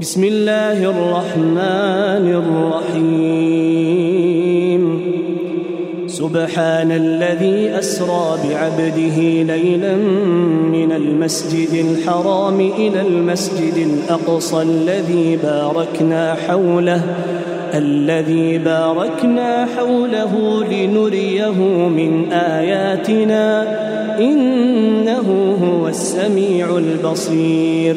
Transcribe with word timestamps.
بسم 0.00 0.24
الله 0.24 0.84
الرحمن 0.90 2.30
الرحيم 2.32 5.12
سبحان 6.06 6.90
الذي 6.92 7.70
أسرى 7.78 8.38
بعبده 8.44 9.18
ليلا 9.54 9.94
من 10.72 10.92
المسجد 10.92 11.84
الحرام 11.84 12.60
إلى 12.60 13.00
المسجد 13.08 13.74
الأقصى 13.76 14.62
الذي 14.62 15.38
باركنا 15.42 16.34
حوله 16.48 17.02
الذي 17.74 18.58
باركنا 18.58 19.66
حوله 19.78 20.64
لنريه 20.64 21.58
من 21.96 22.32
آياتنا 22.32 23.64
إنه 24.18 25.54
هو 25.72 25.88
السميع 25.88 26.78
البصير 26.78 27.96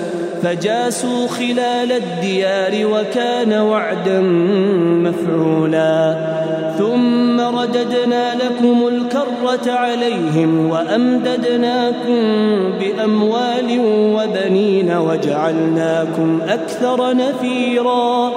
فجاسوا 0.43 1.27
خلال 1.27 1.91
الديار 1.91 2.87
وكان 2.91 3.53
وعدا 3.53 4.19
مفعولا 5.05 6.15
ثم 6.77 7.41
رددنا 7.41 8.35
لكم 8.35 8.87
الكرة 8.87 9.71
عليهم 9.71 10.69
وأمددناكم 10.69 12.21
بأموال 12.79 13.81
وبنين 13.87 14.97
وجعلناكم 14.97 16.39
أكثر 16.47 17.15
نفيرا 17.15 18.31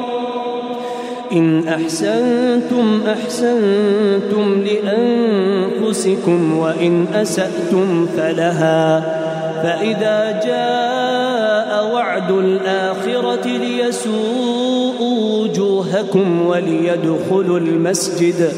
إن 1.33 1.69
أحسنتم 1.69 3.01
أحسنتم 3.09 4.65
لأنفسكم 5.81 6.59
وإن 6.59 7.07
أسأتم 7.15 8.07
فلها 8.07 9.01
فإذا 9.63 10.41
جاء 10.47 11.34
وعد 11.93 12.31
الآخرة 12.31 13.47
ليسوءوا 13.49 15.43
وجوهكم 15.45 16.47
وليدخلوا 16.47 17.59
المسجد 17.59 18.53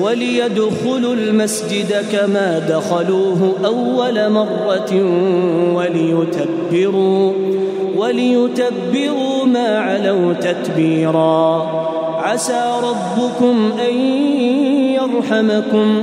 وليدخلوا 0.00 1.14
المسجد 1.14 1.94
كما 2.12 2.58
دخلوه 2.68 3.52
أول 3.64 4.30
مرة 4.30 5.04
وليتبروا 5.74 7.32
وليتبروا 7.96 9.44
ما 9.46 9.78
علوا 9.78 10.32
تتبيرا 10.32 11.62
عسى 12.24 12.72
ربكم 12.82 13.70
أن 13.88 13.96
يرحمكم 14.94 16.02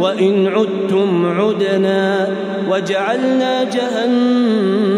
وإن 0.00 0.46
عدتم 0.46 1.26
عدنا 1.40 2.28
وجعلنا 2.70 3.64
جهنم 3.64 4.97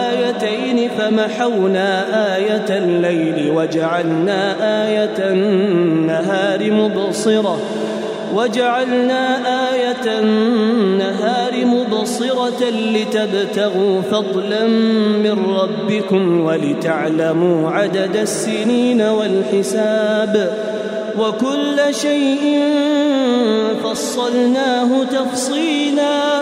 مرتين 0.31 0.89
فمحونا 0.89 2.03
آية 2.35 2.65
الليل 2.77 3.51
وجعلنا 3.55 4.53
آية 4.87 5.15
النهار 5.31 6.71
مبصرة 6.71 7.57
وجعلنا 8.35 9.33
آية 9.73 10.19
النهار 10.19 11.65
مبصرة 11.65 12.63
لتبتغوا 12.93 14.01
فضلا 14.11 14.67
من 15.23 15.45
ربكم 15.61 16.41
ولتعلموا 16.45 17.71
عدد 17.71 18.15
السنين 18.15 19.01
والحساب 19.01 20.53
وكل 21.19 21.95
شيء 21.95 22.59
فصلناه 23.83 25.03
تفصيلاً 25.03 26.41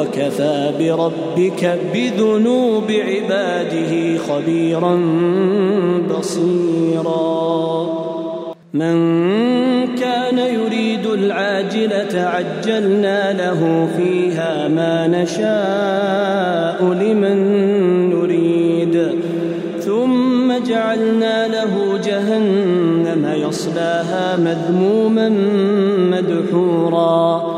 وكفى 0.00 0.70
بربك 0.78 1.78
بذنوب 1.94 2.90
عباده 2.90 4.18
خبيرا 4.18 4.94
بصيرا 6.18 7.18
من 8.74 8.94
كان 9.96 10.38
يريد 10.38 11.06
العاجلة 11.06 12.10
عجلنا 12.20 13.32
له 13.32 13.88
فيها 13.96 14.68
ما 14.68 15.06
نشاء 15.06 16.84
لمن 16.92 17.36
نريد 18.10 19.12
ثم 19.80 20.52
جعلنا 20.70 21.48
له 21.48 21.98
جهنم 22.06 23.32
يصلاها 23.48 24.36
مذموما 24.36 25.28
مدحورا 25.98 27.57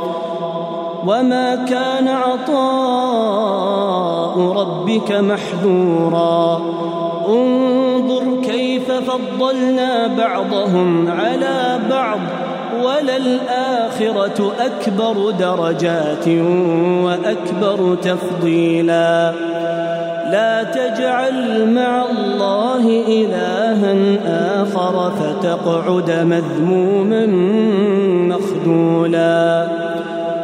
وما 1.07 1.55
كان 1.55 2.07
عطاء 2.07 4.39
ربك 4.39 5.11
محذورا 5.11 6.59
انظر 7.29 8.23
كيف 8.45 8.91
فضلنا 8.91 10.07
بعضهم 10.07 11.07
على 11.11 11.79
بعض 11.89 12.19
وللآخرة 12.83 14.51
أكبر 14.59 15.31
درجات 15.31 16.27
وأكبر 17.03 17.95
تفضيلا 18.01 19.31
لا 20.31 20.63
تجعل 20.63 21.73
مع 21.73 22.03
الله 22.11 22.85
إلها 23.07 23.95
آخر 24.61 25.11
فتقعد 25.11 26.11
مذموما 26.11 27.25
مخذولا 28.35 29.67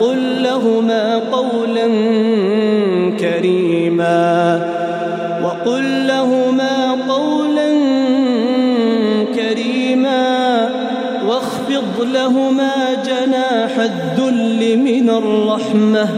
وقل 0.00 0.42
لهما 0.42 1.20
قولا 1.32 1.86
كريما 3.20 4.66
وقل 5.44 6.06
لهما 6.06 6.96
قولا 7.08 7.68
كريما 9.34 10.28
واخفض 11.28 12.06
لهما 12.14 12.72
جناح 13.06 13.70
الذل 13.78 14.76
من 14.78 15.10
الرحمه 15.10 16.08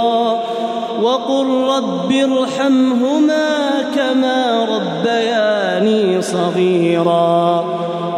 وقل 1.03 1.47
رب 1.47 2.13
ارحمهما 2.13 3.49
كما 3.97 4.65
ربياني 4.77 6.23
صغيرا 6.23 7.65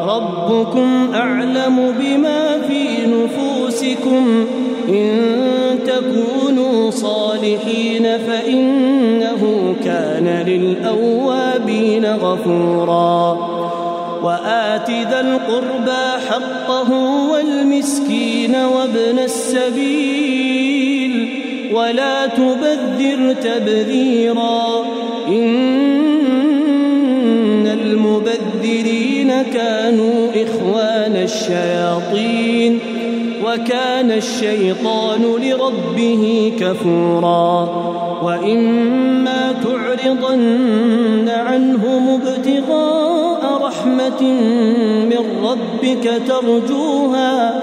ربكم 0.09 1.09
اعلم 1.15 1.95
بما 2.01 2.45
في 2.69 2.87
نفوسكم 3.07 4.45
ان 4.89 5.19
تكونوا 5.87 6.91
صالحين 6.91 8.03
فانه 8.19 9.75
كان 9.85 10.45
للاوابين 10.47 12.07
غفورا 12.17 13.33
وات 14.23 14.91
ذا 14.91 15.21
القربى 15.21 16.25
حقه 16.31 16.93
والمسكين 17.33 18.55
وابن 18.55 19.19
السبيل 19.19 20.32
ولا 21.75 22.27
تبذر 22.27 23.33
تبذيرا 23.43 24.85
إن 25.29 27.67
المبذرين 27.67 29.43
كانوا 29.43 30.29
إخوان 30.35 31.17
الشياطين 31.17 32.79
وكان 33.47 34.11
الشيطان 34.11 35.21
لربه 35.43 36.53
كفورا 36.61 37.63
وإما 38.23 39.55
تعرضن 39.65 41.29
عنهم 41.29 42.09
ابتغاء 42.21 43.61
رحمة 43.65 44.23
من 45.05 45.25
ربك 45.43 46.11
ترجوها 46.29 47.63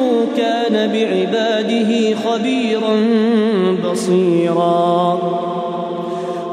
إنه 0.00 0.26
كان 0.36 0.92
بعباده 0.92 2.16
خبيرا 2.24 2.96
بصيرا 3.90 5.18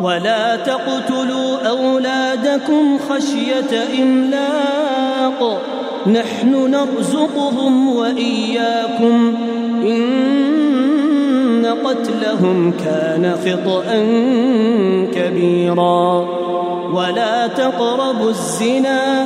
ولا 0.04 0.56
تقتلوا 0.56 1.70
أولادكم 1.70 2.98
خشية 3.10 4.02
إملاق 4.04 5.62
نحن 6.08 6.72
نرزقهم 6.72 7.96
وإياكم 7.96 9.34
إن 9.82 11.76
قتلهم 11.86 12.72
كان 12.86 13.36
خطأ 13.46 13.86
كبيرا 15.16 16.26
ولا 16.94 17.48
تقربوا 17.48 18.30
الزنا 18.30 19.26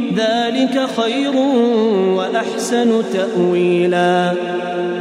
ذلك 0.15 0.87
خير 1.01 1.35
واحسن 2.17 3.03
تاويلا 3.13 4.31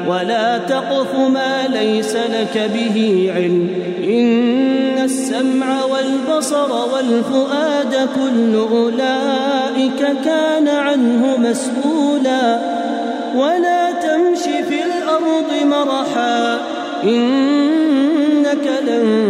ولا 0.09 0.59
تقف 0.59 1.15
ما 1.15 1.69
ليس 1.69 2.17
لك 2.17 2.71
به 2.75 3.31
علم 3.35 3.69
ان 4.05 5.05
السمع 5.05 5.85
والبصر 5.85 6.73
والفؤاد 6.95 8.09
كل 8.15 8.55
اولئك 8.73 10.07
كان 10.25 10.69
عنه 10.69 11.37
مسؤولا 11.37 12.59
ولا 13.37 13.91
تمش 13.93 14.43
في 14.43 14.77
الارض 14.85 15.51
مرحا 15.71 16.59
انك 17.05 18.69
لن 18.89 19.30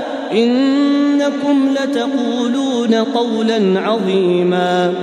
إنكم 0.33 1.73
لتقولون 1.81 2.93
قولا 2.93 3.79
عظيما 3.79 4.93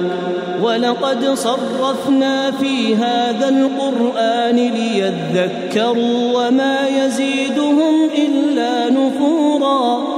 ولقد 0.63 1.35
صرفنا 1.35 2.51
في 2.51 2.97
هذا 2.97 3.49
القرآن 3.49 4.57
ليذكروا 4.57 6.33
وما 6.47 6.89
يزيدهم 6.89 8.09
إلا 8.19 8.91
نفوراً 8.91 10.18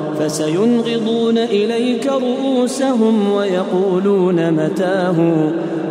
فسينغضون 0.25 1.37
إليك 1.37 2.07
رؤوسهم 2.11 3.31
ويقولون 3.31 4.51
متاه 4.51 5.33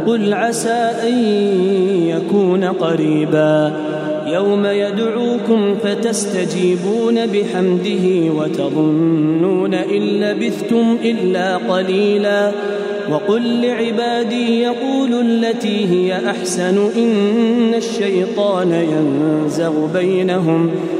قل 0.07 0.35
عسى 0.35 0.91
أن 1.09 1.25
يكون 2.07 2.65
قريبا 2.65 3.73
يوم 4.27 4.67
يدعوكم 4.67 5.75
فتستجيبون 5.83 7.27
بحمده 7.27 8.33
وتظنون 8.41 9.75
إن 9.75 10.03
لبثتم 10.03 10.97
إلا 11.05 11.57
قليلا 11.57 12.51
وقل 13.13 13.67
لعبادي 13.67 14.61
يقولوا 14.61 15.21
التي 15.23 15.87
هي 15.89 16.31
أحسن 16.31 16.79
إن 16.97 17.75
الشيطان 17.75 18.73
ينزغ 18.73 19.73
بينهم 19.95 20.69
ۖ 20.97 21.00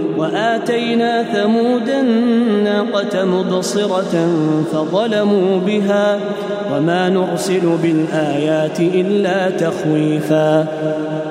واتينا 0.21 1.23
ثمود 1.23 1.89
الناقه 1.89 3.25
مبصره 3.25 4.29
فظلموا 4.73 5.59
بها 5.65 6.19
وما 6.73 7.09
نرسل 7.09 7.77
بالايات 7.83 8.79
الا 8.79 9.49
تخويفا 9.49 10.67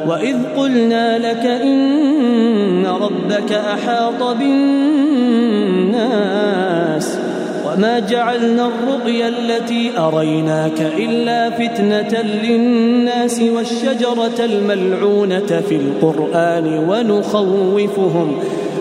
واذ 0.08 0.36
قلنا 0.56 1.18
لك 1.18 1.46
ان 1.46 2.86
ربك 2.86 3.52
احاط 3.52 4.22
بالناس 4.38 7.18
وما 7.66 7.98
جعلنا 7.98 8.68
الرقي 8.68 9.28
التي 9.28 9.90
أريناك 9.98 10.80
إلا 10.98 11.50
فتنة 11.50 12.22
للناس 12.44 13.42
والشجرة 13.56 14.44
الملعونة 14.44 15.60
في 15.68 15.74
القرآن 15.76 16.66
ونخوفهم 16.88 18.34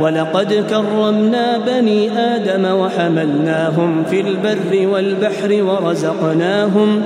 ولقد 0.00 0.64
كرمنا 0.70 1.58
بني 1.66 2.18
آدم 2.18 2.64
وحملناهم 2.64 4.04
في 4.04 4.20
البر 4.20 4.88
والبحر 4.92 5.62
ورزقناهم 5.62 7.02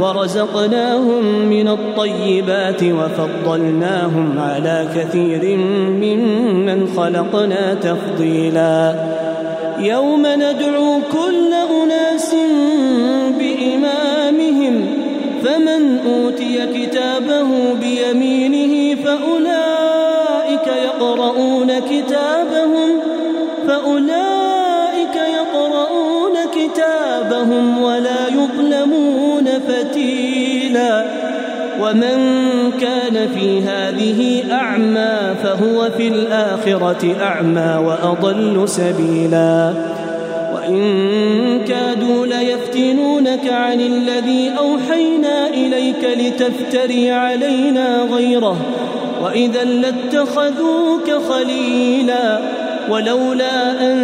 ورزقناهم 0.00 1.24
من 1.46 1.68
الطيبات 1.68 2.80
وفضلناهم 2.84 4.38
على 4.38 4.86
كثير 4.94 5.56
ممن 6.02 6.86
خلقنا 6.96 7.74
تفضيلا 7.74 8.94
يوم 9.78 10.22
ندعو 10.26 10.98
كل 11.12 11.52
أناس 11.84 12.34
بإمامهم 13.38 14.86
فمن 15.44 15.98
أوتي 16.08 16.66
كتابه 16.66 17.46
بيمينه 17.80 18.96
فأولئك 19.04 19.69
فأولئك 20.66 20.76
يقرؤون 21.00 21.70
كتابهم 21.80 22.90
فأولئك 23.66 25.16
يقرؤون 25.16 26.32
كتابهم 26.56 27.82
ولا 27.82 28.28
يظلمون 28.28 29.48
فتيلا 29.68 31.04
ومن 31.80 32.18
كان 32.80 33.28
في 33.38 33.60
هذه 33.62 34.42
أعمى 34.52 35.16
فهو 35.42 35.90
في 35.96 36.08
الآخرة 36.08 37.16
أعمى 37.22 37.86
وأضل 37.86 38.68
سبيلا 38.68 39.72
وإن 40.54 40.80
كادوا 41.68 42.26
ليفتنونك 42.26 43.52
عن 43.52 43.80
الذي 43.80 44.50
أوحينا 44.58 45.48
إليك 45.48 46.04
لتفتري 46.18 47.10
علينا 47.10 48.02
غيره 48.12 48.56
واذا 49.20 49.64
لاتخذوك 49.64 51.10
خليلا 51.30 52.38
ولولا 52.88 53.70
ان 53.80 54.00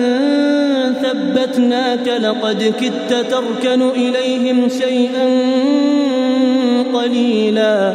ثبتناك 1.03 2.09
لقد 2.23 2.73
كدت 2.81 3.27
تركن 3.31 3.83
اليهم 3.83 4.69
شيئا 4.69 5.27
قليلا 6.95 7.95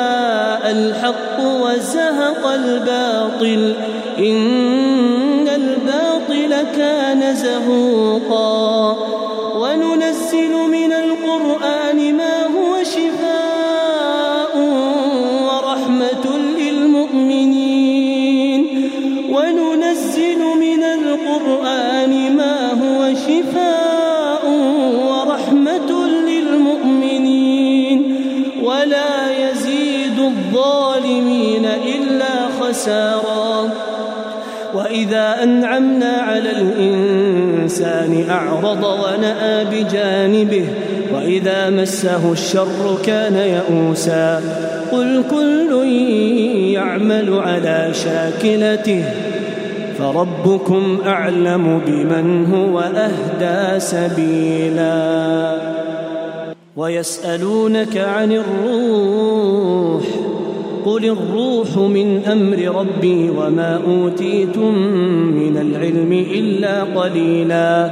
الحق 0.71 1.39
وزهق 1.61 2.47
الباطل 2.47 3.73
إن 4.19 5.47
الباطل 5.47 6.55
كان 6.77 7.35
زهوقاً 7.35 8.80
به 40.45 40.65
وإذا 41.15 41.69
مسه 41.69 42.31
الشر 42.31 42.97
كان 43.05 43.35
يئوسا 43.35 44.35
قل 44.91 45.23
كل 45.29 45.87
يعمل 46.73 47.39
على 47.39 47.89
شاكلته 47.93 49.05
فربكم 49.99 50.97
أعلم 51.05 51.81
بمن 51.87 52.45
هو 52.45 52.79
أهدى 52.79 53.79
سبيلا 53.79 54.91
ويسألونك 56.77 57.97
عن 57.97 58.31
الروح 58.31 60.03
قل 60.85 61.05
الروح 61.05 61.77
من 61.77 62.21
امر 62.31 62.79
ربي 62.79 63.29
وما 63.29 63.79
اوتيتم 63.87 64.75
من 65.27 65.57
العلم 65.57 66.11
الا 66.13 66.83
قليلا 66.83 67.91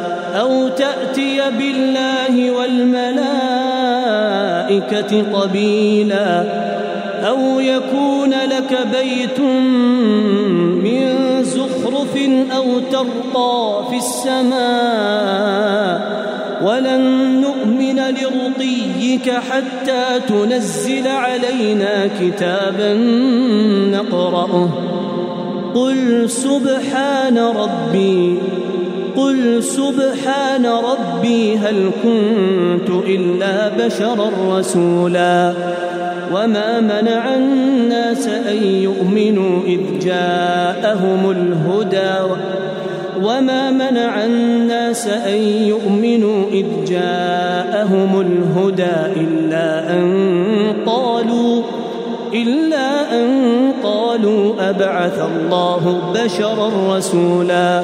أو 0.39 0.67
تأتي 0.67 1.41
بالله 1.57 2.51
والملائكة 2.51 5.23
قبيلا 5.41 6.43
أو 7.27 7.59
يكون 7.59 8.29
لك 8.29 8.79
بيت 8.93 9.39
من 10.83 11.13
زخرف 11.43 12.17
أو 12.55 12.79
ترقى 12.91 13.83
في 13.89 13.97
السماء 13.97 16.21
ولن 16.65 17.35
نؤمن 17.41 17.99
لرقيك 17.99 19.29
حتى 19.31 20.03
تنزل 20.27 21.07
علينا 21.07 22.07
كتابا 22.21 22.93
نقرأه 23.93 24.69
قل 25.75 26.29
سبحان 26.29 27.37
ربي 27.37 28.37
قل 29.17 29.63
سبحان 29.63 30.65
ربي 30.65 31.57
هل 31.57 31.91
كنت 32.03 32.89
الا 33.07 33.69
بشرا 33.85 34.29
رسولا 34.49 35.53
وما 36.33 36.79
منع 36.79 37.35
الناس 37.35 38.27
ان 38.27 38.63
يؤمنوا 38.63 39.61
اذ 39.65 39.79
جاءهم 40.01 41.31
الهدى 41.31 42.31
وما 43.23 43.71
منع 43.71 44.25
الناس 44.25 45.07
ان 45.07 45.41
يؤمنوا 45.63 46.43
اذ 46.51 46.65
جاءهم 46.87 48.21
الهدى 48.21 49.21
الا 49.21 49.93
ان 49.93 50.73
قالوا 50.85 51.61
إلا 52.33 53.13
أن 53.19 53.27
قالوا 53.83 54.53
أبعث 54.69 55.19
الله 55.21 56.11
بشرا 56.15 56.97
رسولا 56.97 57.83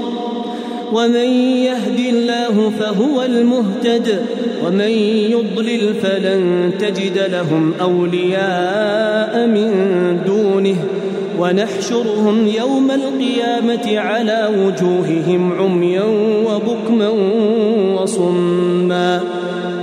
ومن 0.91 1.29
يهد 1.65 1.99
الله 2.09 2.71
فهو 2.79 3.23
المهتد 3.23 4.21
ومن 4.65 4.91
يضلل 5.31 5.93
فلن 6.01 6.71
تجد 6.79 7.17
لهم 7.31 7.73
اولياء 7.81 9.47
من 9.47 9.71
دونه 10.27 10.75
ونحشرهم 11.39 12.47
يوم 12.57 12.91
القيامه 12.91 13.99
على 13.99 14.49
وجوههم 14.65 15.53
عميا 15.59 16.03
وبكما 16.47 17.09
وصما 18.01 19.21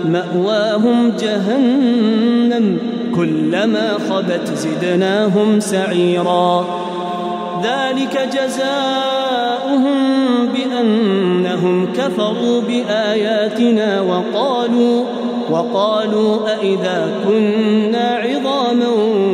ماواهم 0.09 1.12
جهنم 1.23 2.79
كلما 3.14 3.88
خبت 4.11 4.53
زدناهم 4.55 5.61
سعيرا 5.61 6.79
ذلك 7.64 8.29
جزاؤهم 8.35 9.99
بأن 10.55 10.78
كفروا 11.99 12.61
بآياتنا 12.61 14.01
وقالوا 14.01 15.05
وقالوا 15.51 16.39
أإذا 16.55 17.11
كنا 17.29 18.21
عظاما 18.25 18.87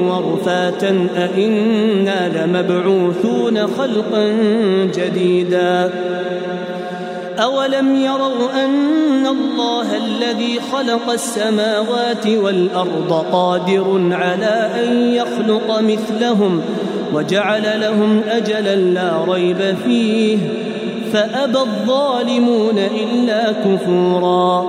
ورفاتا 0.09 1.09
أإنا 1.17 2.29
لمبعوثون 2.37 3.67
خلقا 3.67 4.35
جديدا 4.95 5.91
أولم 7.43 7.97
يروا 7.97 8.65
أن 8.65 9.27
الله 9.27 9.87
الذي 9.97 10.59
خلق 10.73 11.11
السماوات 11.13 12.27
والأرض 12.27 13.25
قادر 13.33 14.09
على 14.13 14.69
أن 14.87 15.15
يخلق 15.15 15.81
مثلهم 15.81 16.61
وجعل 17.15 17.81
لهم 17.81 18.21
أجلا 18.29 18.75
لا 18.77 19.13
ريب 19.29 19.75
فيه 19.85 20.37
ۖ 20.39 20.39
فأبى 21.15 21.59
الظالمون 21.59 22.79
إلا 22.79 23.53
كفورا 23.53 24.61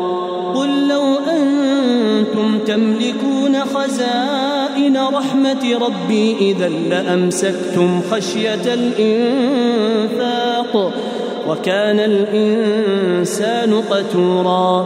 قل 0.55 0.87
لو 0.89 1.03
أنتم 1.33 2.59
تملكون 2.59 3.59
خزائن 3.75 4.97
رحمة 4.97 5.77
ربي 5.81 6.35
إذا 6.41 6.69
لأمسكتم 6.89 8.01
خشية 8.11 8.73
الإنفاق 8.73 10.91
وكان 11.49 11.99
الإنسان 11.99 13.81
قتورا 13.89 14.85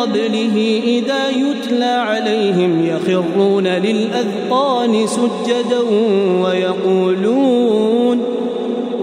قبله 0.00 0.80
إذا 0.84 1.30
يتلى 1.30 1.84
عليهم 1.84 2.86
يخرون 2.86 3.66
للأذقان 3.68 5.06
سجدا 5.06 5.80
ويقولون 6.42 8.20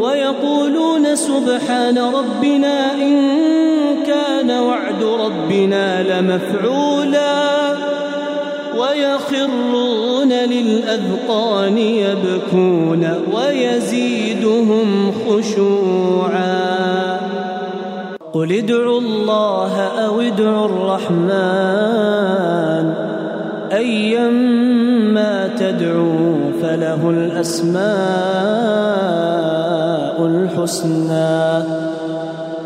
ويقولون 0.01 1.15
سبحان 1.15 1.97
ربنا 1.97 2.93
إن 2.93 3.19
كان 4.05 4.51
وعد 4.59 5.03
ربنا 5.03 6.03
لمفعولا 6.03 7.47
ويخرون 8.77 10.29
للأذقان 10.33 11.77
يبكون 11.77 13.13
ويزيدهم 13.33 15.11
خشوعاً 15.27 17.06
قل 18.37 18.51
ادعوا 18.51 18.99
الله 18.99 19.81
أو 19.81 20.21
ادعوا 20.21 20.65
الرحمن 20.65 21.21
أيما 23.73 25.49
تدعوا 25.59 26.35
فله 26.61 27.09
الأسماء 27.09 27.81
الحسنى 30.25 31.63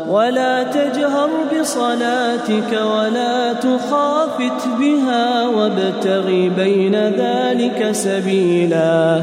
ولا 0.08 0.62
تجهر 0.62 1.28
بصلاتك 1.60 2.80
ولا 2.94 3.52
تخافت 3.52 4.68
بها 4.80 5.48
وابتغ 5.48 6.26
بين 6.56 6.94
ذلك 6.94 7.88
سبيلاً 7.92 9.22